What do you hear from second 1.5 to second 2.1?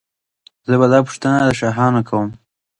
شاهانو